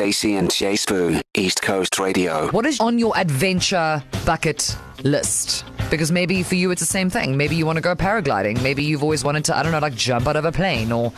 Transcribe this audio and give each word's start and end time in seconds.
Stacey 0.00 0.36
and 0.36 0.50
J 0.50 0.72
Sbu, 0.76 1.20
East 1.36 1.60
Coast 1.60 1.98
Radio. 1.98 2.48
What 2.52 2.64
is 2.64 2.80
on 2.80 2.98
your 2.98 3.12
adventure 3.18 4.02
bucket 4.24 4.74
list? 5.04 5.66
Because 5.90 6.12
maybe 6.12 6.42
for 6.42 6.54
you 6.54 6.70
it's 6.70 6.80
the 6.80 6.86
same 6.86 7.10
thing. 7.10 7.36
Maybe 7.36 7.56
you 7.56 7.66
want 7.66 7.76
to 7.76 7.82
go 7.82 7.96
paragliding. 7.96 8.62
Maybe 8.62 8.84
you've 8.84 9.02
always 9.02 9.24
wanted 9.24 9.44
to, 9.46 9.56
I 9.56 9.62
don't 9.62 9.72
know, 9.72 9.78
like 9.78 9.94
jump 9.94 10.26
out 10.26 10.36
of 10.36 10.44
a 10.44 10.52
plane 10.52 10.92
or 10.92 11.12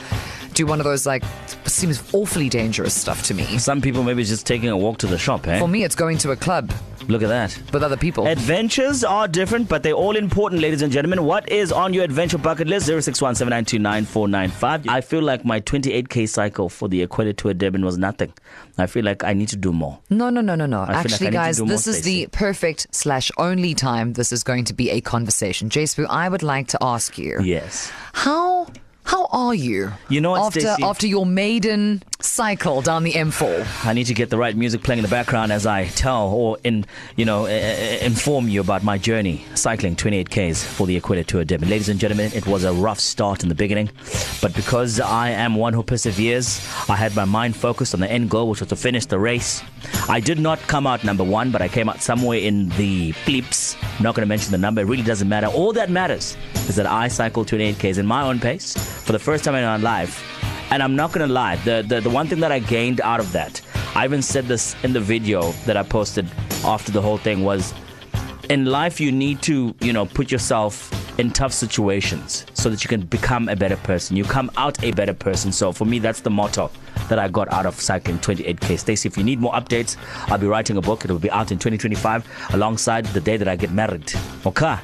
do 0.55 0.67
one 0.67 0.81
of 0.81 0.85
those 0.85 1.07
like 1.07 1.23
seems 1.67 2.03
awfully 2.13 2.49
dangerous 2.49 2.95
stuff 2.95 3.23
to 3.25 3.35
me. 3.35 3.59
Some 3.59 3.81
people 3.81 4.03
maybe 4.03 4.25
just 4.25 4.47
taking 4.47 4.69
a 4.69 4.77
walk 4.77 4.99
to 4.99 5.07
the 5.07 5.19
shop, 5.19 5.47
eh? 5.47 5.59
For 5.59 5.69
me, 5.69 5.85
it's 5.85 5.95
going 5.95 6.19
to 6.19 6.33
a 6.33 6.37
club 6.37 6.73
Look 7.09 7.23
at 7.23 7.29
that. 7.29 7.59
with 7.73 7.83
other 7.83 7.97
people. 7.97 8.27
Adventures 8.27 9.05
are 9.05 9.27
different, 9.27 9.69
but 9.69 9.83
they're 9.83 9.93
all 9.93 10.17
important, 10.17 10.61
ladies 10.61 10.83
and 10.83 10.93
gentlemen. 10.93 11.25
What 11.25 11.49
is 11.49 11.73
on 11.73 11.95
your 11.95 12.05
adventure 12.05 12.39
bucket 12.39 12.69
list? 12.69 12.89
0617929495. 12.89 14.89
I 14.89 15.01
feel 15.01 15.23
like 15.23 15.45
my 15.45 15.61
28k 15.61 16.29
cycle 16.29 16.69
for 16.69 16.89
the 16.89 17.03
Equator 17.03 17.33
Tour 17.33 17.55
Durban 17.55 17.85
was 17.85 17.99
nothing. 17.99 18.33
I 18.79 18.87
feel 18.87 19.05
like 19.05 19.25
I 19.25 19.35
need 19.35 19.49
to 19.49 19.57
do 19.57 19.73
more. 19.73 19.99
No, 20.11 20.31
no, 20.31 20.41
no, 20.41 20.55
no, 20.55 20.67
no. 20.67 20.83
I 20.83 20.93
Actually, 20.93 21.27
to 21.27 21.33
guys, 21.33 21.59
this 21.59 21.87
is 21.87 22.03
the 22.03 22.27
perfect 22.29 22.87
slash 22.91 23.31
only 23.37 23.75
time 23.75 24.15
this 24.15 24.33
is 24.33 24.43
going 24.43 24.62
to 24.67 24.75
be 24.75 24.91
a 24.91 25.01
conversation. 25.01 25.69
J 25.69 25.85
Sbu, 25.85 26.07
I 26.09 26.29
would 26.29 26.43
like 26.43 26.69
to 26.69 26.79
ask 26.81 27.19
you 27.19 27.41
Yes. 27.43 27.91
how 28.13 28.67
how 29.05 29.27
are 29.33 29.55
you? 29.55 29.93
You 30.09 30.21
know 30.21 30.37
after 30.37 30.61
Stacey? 30.61 30.83
after 30.83 31.07
your 31.07 31.27
maiden 31.27 32.03
cycle 32.25 32.83
down 32.83 33.03
the 33.03 33.13
M4. 33.13 33.87
I 33.87 33.93
need 33.93 34.05
to 34.05 34.15
get 34.15 34.31
the 34.31 34.39
right 34.39 34.57
music 34.57 34.83
playing 34.83 34.99
in 34.99 35.03
the 35.03 35.09
background 35.09 35.53
as 35.53 35.67
I 35.67 35.87
tell 35.87 36.29
or 36.29 36.59
in 36.65 36.85
you 37.17 37.25
know 37.25 37.47
uh, 37.47 37.49
uh, 37.49 38.05
inform 38.05 38.49
you 38.49 38.61
about 38.61 38.83
my 38.83 38.99
journey 38.99 39.45
cycling 39.55 39.97
28k's 39.97 40.65
for 40.65 40.87
the 40.87 40.97
Equator 40.97 41.25
Tour 41.25 41.45
Durban. 41.45 41.69
Ladies 41.69 41.89
and 41.89 41.99
gentlemen, 41.99 42.31
it 42.35 42.47
was 42.47 42.65
a 42.65 42.73
rough 42.73 43.01
start 43.01 43.43
in 43.43 43.49
the 43.49 43.55
beginning, 43.55 43.91
but 44.41 44.55
because 44.55 45.01
I 45.01 45.31
am 45.31 45.57
one 45.57 45.73
who 45.73 45.83
perseveres, 45.83 46.67
I 46.89 46.97
had 46.97 47.15
my 47.17 47.25
mind 47.25 47.57
focused 47.57 47.95
on 47.95 48.01
the 48.01 48.11
end 48.11 48.31
goal, 48.31 48.49
which 48.49 48.61
was 48.61 48.69
to 48.69 48.77
finish 48.77 49.07
the 49.07 49.19
race. 49.19 49.63
I 50.09 50.21
did 50.21 50.39
not 50.39 50.59
come 50.61 50.87
out 50.87 51.05
number 51.05 51.25
one, 51.25 51.51
but 51.51 51.63
I 51.63 51.69
came 51.69 51.89
out 51.89 52.03
somewhere 52.03 52.39
in 52.39 52.69
the 52.71 53.13
bleeps. 53.25 53.77
I'm 53.99 54.03
not 54.03 54.15
going 54.15 54.27
to 54.27 54.29
mention 54.29 54.53
the 54.53 54.59
number. 54.59 54.81
It 54.81 54.87
really 54.87 55.03
doesn't 55.03 55.29
matter. 55.29 55.49
All 55.49 55.73
that 55.73 55.91
matters 55.91 56.37
is 56.69 56.77
that 56.77 56.87
I 56.87 57.09
cycled 57.09 57.49
28k's 57.49 57.99
in 57.99 58.07
my 58.07 58.23
own 58.23 58.39
pace 58.41 58.75
for 59.05 59.13
the 59.13 59.19
first 59.19 59.45
time 59.45 59.55
in 59.55 59.65
my 59.65 59.77
life. 59.77 60.32
And 60.73 60.83
I'm 60.83 60.97
not 60.97 61.13
gonna 61.13 61.27
lie, 61.27 61.57
the, 61.57 61.85
the 61.87 62.01
the 62.01 62.09
one 62.09 62.27
thing 62.29 62.41
that 62.41 62.51
I 62.51 62.59
gained 62.59 63.03
out 63.03 63.21
of 63.21 63.31
that, 63.33 63.61
I 63.95 64.07
even 64.07 64.23
said 64.23 64.47
this 64.47 64.75
in 64.83 64.95
the 64.95 65.01
video 65.01 65.53
that 65.67 65.77
I 65.77 65.83
posted 65.83 66.27
after 66.65 66.91
the 66.91 67.03
whole 67.03 67.19
thing 67.19 67.45
was 67.45 67.75
in 68.49 68.65
life 68.65 68.99
you 68.99 69.13
need 69.13 69.43
to, 69.43 69.75
you 69.81 69.93
know, 69.93 70.07
put 70.07 70.33
yourself 70.33 70.91
in 71.21 71.31
tough 71.31 71.53
situations 71.53 72.47
so 72.55 72.71
that 72.71 72.83
you 72.83 72.89
can 72.89 73.03
become 73.03 73.51
a 73.51 73.55
better 73.55 73.77
person. 73.77 74.17
You 74.17 74.25
come 74.25 74.51
out 74.57 74.83
a 74.83 74.93
better 74.93 75.13
person. 75.13 75.53
So 75.53 75.73
for 75.73 75.85
me 75.85 75.99
that's 75.99 76.23
the 76.23 76.31
motto 76.31 76.71
that 77.11 77.19
I 77.19 77.29
got 77.29 77.53
out 77.53 77.67
of 77.67 77.79
cycling 77.79 78.19
28k. 78.21 78.79
Stacey, 78.79 79.11
if 79.11 79.19
you 79.19 79.25
need 79.25 79.41
more 79.41 79.53
updates, 79.53 79.99
I'll 80.29 80.39
be 80.39 80.47
writing 80.47 80.79
a 80.79 80.81
book. 80.81 81.05
It 81.05 81.11
will 81.11 81.19
be 81.19 81.31
out 81.31 81.53
in 81.53 81.59
2025 81.59 82.55
alongside 82.55 83.05
the 83.05 83.21
day 83.21 83.37
that 83.37 83.47
I 83.47 83.57
get 83.57 83.73
married. 83.73 84.11
Okay. 84.47 84.79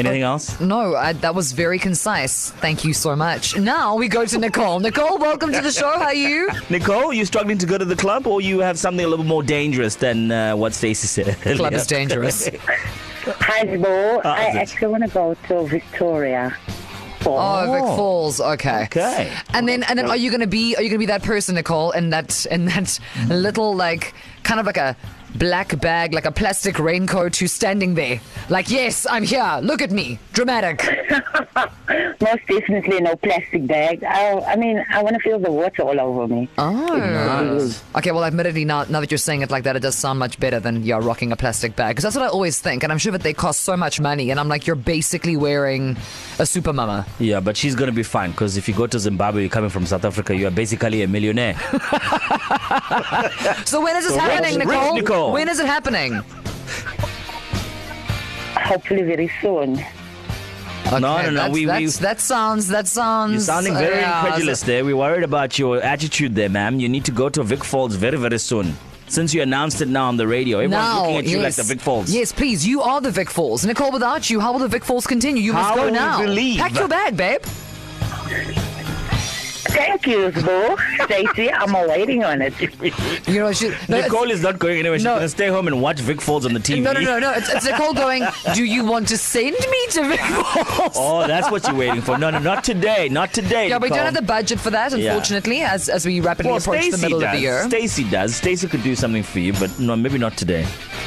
Anything 0.00 0.22
else? 0.22 0.58
No, 0.60 0.94
I, 0.94 1.12
that 1.14 1.34
was 1.34 1.52
very 1.52 1.78
concise. 1.78 2.50
Thank 2.52 2.84
you 2.84 2.92
so 2.92 3.14
much. 3.14 3.56
Now 3.58 3.96
we 3.96 4.08
go 4.08 4.24
to 4.24 4.38
Nicole. 4.38 4.80
Nicole, 4.88 5.18
welcome 5.18 5.52
to 5.52 5.60
the 5.60 5.72
show. 5.72 5.98
How 5.98 6.06
are 6.06 6.14
you? 6.14 6.48
Nicole, 6.68 7.12
you 7.12 7.24
struggling 7.24 7.58
to 7.58 7.66
go 7.66 7.78
to 7.78 7.84
the 7.84 7.96
club 7.96 8.26
or 8.26 8.40
you 8.40 8.60
have 8.60 8.78
something 8.78 9.04
a 9.04 9.08
little 9.08 9.24
more 9.24 9.42
dangerous 9.42 9.94
than 9.94 10.30
uh, 10.30 10.56
what 10.56 10.74
Stacey 10.74 11.06
said? 11.06 11.36
Club 11.56 11.72
is 11.72 11.86
dangerous. 11.86 12.48
Hi, 13.24 13.64
Bo. 13.76 14.20
I 14.24 14.48
is 14.48 14.54
it? 14.54 14.58
actually 14.58 14.88
want 14.88 15.04
to 15.04 15.10
go 15.10 15.36
to 15.48 15.68
Victoria. 15.68 16.56
Oh, 17.26 17.72
Vic 17.72 17.96
Falls. 17.96 18.40
Okay. 18.40 18.84
Okay. 18.84 19.32
And 19.52 19.68
then, 19.68 19.82
and 19.82 19.98
then, 19.98 20.08
are 20.08 20.16
you 20.16 20.30
gonna 20.30 20.46
be? 20.46 20.74
Are 20.76 20.82
you 20.82 20.88
gonna 20.88 20.98
be 20.98 21.06
that 21.06 21.22
person, 21.22 21.54
Nicole, 21.54 21.90
in 21.90 22.10
that 22.10 22.46
in 22.46 22.64
that 22.66 22.98
little 23.28 23.74
like 23.74 24.14
kind 24.42 24.58
of 24.58 24.66
like 24.66 24.78
a 24.78 24.96
black 25.34 25.78
bag, 25.80 26.12
like 26.14 26.24
a 26.24 26.32
plastic 26.32 26.78
raincoat, 26.78 27.36
who's 27.36 27.52
standing 27.52 27.94
there, 27.94 28.20
like, 28.48 28.70
yes, 28.70 29.06
I'm 29.10 29.22
here. 29.24 29.58
Look 29.62 29.82
at 29.82 29.90
me, 29.90 30.18
dramatic. 30.32 30.82
Most 32.20 32.46
definitely 32.46 33.00
no 33.00 33.16
plastic 33.16 33.66
bag. 33.66 34.04
I, 34.04 34.38
I 34.40 34.56
mean, 34.56 34.84
I 34.90 35.02
want 35.02 35.14
to 35.16 35.20
feel 35.20 35.38
the 35.38 35.50
water 35.50 35.82
all 35.82 35.98
over 36.00 36.28
me. 36.32 36.48
Oh. 36.58 36.96
Nice. 36.96 37.82
Okay. 37.96 38.12
Well, 38.12 38.24
admittedly, 38.24 38.64
now 38.64 38.84
now 38.84 39.00
that 39.00 39.10
you're 39.10 39.18
saying 39.18 39.40
it 39.42 39.50
like 39.50 39.64
that, 39.64 39.74
it 39.76 39.80
does 39.80 39.96
sound 39.96 40.18
much 40.18 40.38
better 40.38 40.60
than 40.60 40.82
you're 40.84 41.00
rocking 41.00 41.32
a 41.32 41.36
plastic 41.36 41.74
bag. 41.76 41.90
Because 41.96 42.04
that's 42.04 42.16
what 42.16 42.24
I 42.24 42.28
always 42.28 42.60
think, 42.60 42.82
and 42.82 42.92
I'm 42.92 42.98
sure 42.98 43.12
that 43.12 43.22
they 43.22 43.32
cost 43.32 43.62
so 43.62 43.76
much 43.76 44.00
money. 44.00 44.30
And 44.30 44.38
I'm 44.38 44.48
like, 44.48 44.66
you're 44.66 44.76
basically 44.76 45.36
wearing 45.36 45.96
a 46.38 46.44
super 46.46 46.72
mama. 46.72 47.06
Yeah, 47.18 47.40
but 47.40 47.56
she's 47.56 47.74
going 47.74 47.90
to 47.90 47.96
be 47.96 48.02
fine 48.02 48.32
because 48.32 48.56
if 48.56 48.68
you 48.68 48.74
go 48.74 48.86
to 48.86 48.98
Zimbabwe, 48.98 49.42
you're 49.42 49.50
coming 49.50 49.70
from 49.70 49.86
South 49.86 50.04
Africa, 50.04 50.36
you 50.36 50.46
are 50.46 50.50
basically 50.52 51.02
a 51.02 51.08
millionaire. 51.08 51.56
So 53.64 53.80
when 53.80 53.96
is 53.96 54.04
this 54.04 54.14
So 54.14 54.20
rich- 54.20 54.30
happening, 54.32 54.58
rich 54.58 54.68
Nicole? 54.68 54.94
Nicole. 55.20 55.32
When 55.32 55.48
is 55.48 55.60
it 55.60 55.66
happening? 55.66 56.14
Hopefully 58.54 59.02
very 59.02 59.30
soon. 59.40 59.74
no, 60.90 60.98
no, 60.98 61.22
no. 61.22 61.32
That's, 61.32 61.52
We, 61.54 61.66
we, 61.66 61.86
that 61.86 62.20
sounds. 62.20 62.68
That 62.68 62.86
sounds. 62.86 63.32
you're 63.32 63.40
sounding 63.40 63.74
very 63.74 63.96
yeah, 64.00 64.24
incredulous 64.24 64.62
there. 64.62 64.84
We're 64.84 64.96
worried 64.96 65.24
about 65.24 65.58
your 65.58 65.78
attitude 65.82 66.34
there, 66.34 66.48
ma'am. 66.48 66.80
You 66.80 66.88
need 66.88 67.04
to 67.06 67.12
go 67.12 67.28
to 67.28 67.42
Vic 67.42 67.64
Falls 67.64 67.94
very, 67.96 68.16
very 68.18 68.38
soon. 68.38 68.76
Since 69.08 69.34
you 69.34 69.42
announced 69.42 69.80
it 69.80 69.88
now 69.88 70.06
on 70.06 70.16
the 70.16 70.26
radio, 70.26 70.58
everyone's 70.58 70.84
Now, 70.86 71.00
looking 71.02 71.16
at 71.16 71.24
you 71.24 71.38
yes. 71.40 71.58
like 71.58 71.66
the 71.66 71.74
Vic 71.74 71.82
Falls. 71.82 72.10
Yes, 72.12 72.30
please. 72.32 72.64
You 72.64 72.80
are 72.82 73.00
the 73.00 73.10
Vic 73.10 73.28
Falls. 73.28 73.66
Nicole, 73.66 73.90
without 73.90 74.30
you, 74.30 74.38
how 74.38 74.52
will 74.52 74.60
the 74.60 74.68
Vic 74.68 74.84
Falls 74.84 75.04
continue? 75.06 75.42
You 75.42 75.52
must 75.52 75.70
How 75.70 75.74
go 75.76 75.84
will 75.86 75.92
now. 75.92 76.20
we 76.20 76.28
leave? 76.28 76.60
Pack 76.60 76.74
your 76.76 76.86
bag, 76.86 77.16
babe. 77.16 77.42
Thank 80.02 80.06
you, 80.36 80.42
Bo. 80.42 80.76
Stacey, 81.04 81.50
I'm 81.52 81.72
waiting 81.88 82.24
on 82.24 82.40
it. 82.42 82.54
You 83.28 83.40
know, 83.40 83.52
she, 83.52 83.68
no, 83.88 84.00
Nicole 84.00 84.30
is 84.30 84.42
not 84.42 84.58
going 84.58 84.78
anywhere. 84.78 84.98
She's 84.98 85.04
No. 85.04 85.12
going 85.16 85.22
to 85.22 85.28
stay 85.28 85.48
home 85.48 85.66
and 85.66 85.82
watch 85.82 86.00
Vic 86.00 86.20
Falls 86.22 86.46
on 86.46 86.54
the 86.54 86.60
TV. 86.60 86.80
no, 86.82 86.92
no, 86.92 87.00
no, 87.00 87.18
no. 87.18 87.32
It's, 87.32 87.52
it's 87.52 87.64
Nicole 87.66 87.92
going. 87.92 88.24
Do 88.54 88.64
you 88.64 88.84
want 88.84 89.08
to 89.08 89.18
send 89.18 89.56
me 89.70 89.86
to 89.90 90.08
Vic 90.08 90.20
Falls? 90.20 90.94
Oh, 90.96 91.26
that's 91.26 91.50
what 91.50 91.66
you're 91.66 91.76
waiting 91.76 92.00
for. 92.00 92.16
No, 92.18 92.30
no, 92.30 92.38
not 92.38 92.64
today. 92.64 93.08
Not 93.10 93.32
today. 93.34 93.68
yeah, 93.68 93.78
we 93.78 93.88
don't 93.90 93.98
have 93.98 94.14
the 94.14 94.22
budget 94.22 94.58
for 94.58 94.70
that, 94.70 94.92
Yeah. 94.96 95.10
unfortunately, 95.12 95.60
as 95.62 95.88
as 95.88 96.06
we 96.06 96.20
rapidly 96.20 96.50
Well, 96.52 96.58
approach 96.60 96.82
Stacey 96.82 96.90
the 96.92 97.02
middle 97.02 97.20
does. 97.20 97.28
of 97.28 97.32
the 97.34 97.40
year. 97.40 97.64
Stacey 97.68 98.04
does. 98.04 98.34
Stacey 98.36 98.68
could 98.68 98.82
do 98.82 98.94
something 98.96 99.22
for 99.22 99.38
you, 99.40 99.52
but 99.54 99.78
no, 99.78 99.96
maybe 99.96 100.18
not 100.18 100.36
today. 100.36 100.64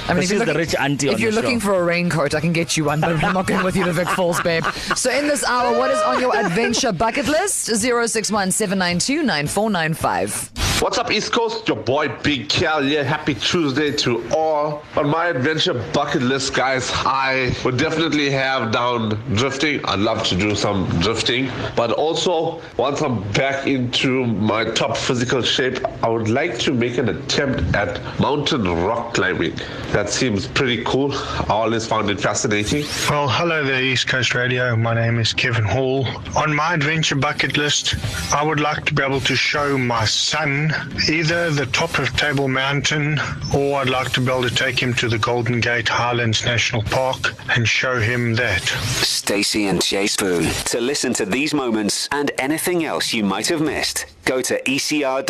I 0.08 0.14
mean, 0.14 0.18
But 0.18 0.18
if 0.18 0.18
you're, 0.18 0.22
she's 0.22 0.30
the 0.30 0.38
looking, 0.46 0.56
rich 0.58 0.76
auntie 0.80 1.08
if 1.08 1.16
on 1.16 1.20
you're 1.22 1.32
the 1.32 1.42
looking 1.42 1.60
show. 1.60 1.66
for 1.68 1.74
a 1.76 1.84
raincoat, 1.84 2.36
I 2.36 2.42
can 2.42 2.54
get 2.54 2.76
you 2.78 2.86
one, 2.86 3.00
but 3.02 3.12
I'm 3.24 3.34
not 3.34 3.48
going 3.48 3.64
with 3.64 3.76
you 3.76 3.86
to 3.86 3.94
Vic 3.94 4.08
Falls, 4.10 4.40
babe. 4.42 4.64
So 4.96 5.10
in 5.10 5.28
this 5.28 5.44
hour, 5.46 5.78
what 5.78 5.90
is 5.92 6.00
on 6.02 6.20
your 6.20 6.36
adventure 6.38 6.92
bucket 6.92 7.28
list? 7.28 7.66
061 7.66 8.52
792 8.84 9.24
9495. 9.24 10.63
What's 10.80 10.98
up, 10.98 11.12
East 11.12 11.32
Coast? 11.32 11.68
Your 11.68 11.78
boy 11.78 12.10
Big 12.24 12.50
Cal 12.50 12.82
here. 12.82 13.06
Happy 13.06 13.36
Tuesday 13.36 13.92
to 13.98 14.28
all. 14.34 14.84
On 14.98 15.08
my 15.08 15.28
adventure 15.28 15.74
bucket 15.94 16.22
list, 16.22 16.54
guys, 16.54 16.92
I 16.94 17.56
would 17.64 17.78
definitely 17.78 18.30
have 18.32 18.74
down 18.74 19.10
drifting. 19.36 19.86
I'd 19.86 20.00
love 20.00 20.26
to 20.28 20.36
do 20.36 20.56
some 20.56 20.88
drifting. 21.00 21.50
But 21.78 21.92
also, 21.92 22.62
once 22.76 23.02
I'm 23.02 23.24
back 23.32 23.66
into 23.66 24.26
my 24.26 24.66
top 24.66 24.98
physical 24.98 25.42
shape, 25.42 25.80
I 26.04 26.10
would 26.10 26.28
like 26.28 26.60
to 26.60 26.74
make 26.74 26.98
an 26.98 27.08
attempt 27.08 27.76
at 27.76 28.02
mountain 28.20 28.64
rock 28.84 29.14
climbing. 29.14 29.56
That 29.92 30.10
seems 30.10 30.48
pretty 30.48 30.84
cool. 30.84 31.14
I 31.14 31.46
always 31.50 31.86
found 31.86 32.10
it 32.10 32.20
fascinating. 32.20 32.84
Well, 33.10 33.30
hello 33.30 33.64
there, 33.64 33.82
East 33.82 34.08
Coast 34.08 34.36
Radio. 34.36 34.76
My 34.76 34.96
name 34.96 35.20
is 35.20 35.34
Kevin 35.34 35.64
Hall. 35.64 36.06
On 36.36 36.54
my 36.54 36.74
adventure 36.74 37.16
bucket 37.16 37.58
list, 37.58 37.96
I 38.34 38.44
would 38.44 38.60
like 38.60 38.86
to 38.86 38.94
be 38.94 39.04
able 39.04 39.22
to 39.22 39.36
show 39.36 39.78
my 39.78 40.04
son 40.06 40.63
either 41.10 41.50
the 41.52 41.66
top 41.68 42.00
of 42.00 42.16
Table 42.16 42.48
Mountain 42.48 43.20
or 43.56 43.80
I'd 43.80 43.90
like 43.90 44.12
to 44.14 44.22
be 44.22 44.32
able 44.32 44.48
to 44.48 44.56
take 44.56 44.82
him 44.82 44.94
to 44.96 45.08
the 45.08 45.18
Golden 45.18 45.60
Gate 45.60 45.88
Highlands 45.88 46.46
National 46.46 46.84
Park 46.84 47.34
and 47.56 47.68
show 47.68 48.00
him 48.00 48.36
that. 48.36 48.62
Stacey 48.62 49.68
and 49.68 49.82
J 49.82 50.06
Sbu. 50.06 50.64
To 50.72 50.82
listen 50.82 51.14
to 51.14 51.26
these 51.26 51.54
moments 51.54 52.08
and 52.12 52.32
anything 52.38 52.84
else 52.86 53.14
you 53.14 53.24
might 53.24 53.48
have 53.48 53.62
missed, 53.62 54.06
go 54.26 54.42
to 54.42 54.62
ecr.co.za 54.64 55.24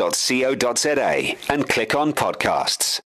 and 1.49 1.69
click 1.69 1.95
on 1.95 2.13
podcasts. 2.13 2.99